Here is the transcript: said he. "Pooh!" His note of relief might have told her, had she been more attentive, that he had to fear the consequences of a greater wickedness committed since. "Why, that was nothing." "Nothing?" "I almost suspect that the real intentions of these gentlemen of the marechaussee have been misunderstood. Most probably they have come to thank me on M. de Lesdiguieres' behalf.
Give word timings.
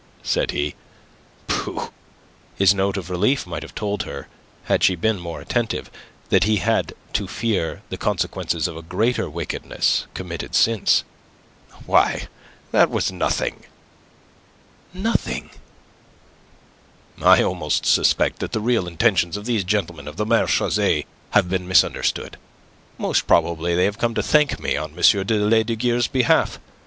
said 0.23 0.49
he. 0.49 0.73
"Pooh!" 1.45 1.91
His 2.55 2.73
note 2.73 2.97
of 2.97 3.11
relief 3.11 3.45
might 3.45 3.61
have 3.61 3.75
told 3.75 4.01
her, 4.01 4.27
had 4.63 4.83
she 4.83 4.95
been 4.95 5.19
more 5.19 5.39
attentive, 5.39 5.91
that 6.29 6.45
he 6.45 6.55
had 6.55 6.93
to 7.13 7.27
fear 7.27 7.83
the 7.89 7.99
consequences 7.99 8.67
of 8.67 8.75
a 8.75 8.81
greater 8.81 9.29
wickedness 9.29 10.07
committed 10.15 10.55
since. 10.55 11.03
"Why, 11.85 12.27
that 12.71 12.89
was 12.89 13.11
nothing." 13.11 13.65
"Nothing?" 14.91 15.51
"I 17.21 17.43
almost 17.43 17.85
suspect 17.85 18.39
that 18.39 18.53
the 18.53 18.59
real 18.59 18.87
intentions 18.87 19.37
of 19.37 19.45
these 19.45 19.63
gentlemen 19.63 20.07
of 20.07 20.17
the 20.17 20.25
marechaussee 20.25 21.05
have 21.29 21.47
been 21.47 21.67
misunderstood. 21.67 22.37
Most 22.97 23.27
probably 23.27 23.75
they 23.75 23.85
have 23.85 23.99
come 23.99 24.15
to 24.15 24.23
thank 24.23 24.59
me 24.59 24.75
on 24.75 24.95
M. 24.97 24.97
de 24.97 25.35
Lesdiguieres' 25.37 26.07
behalf. 26.11 26.59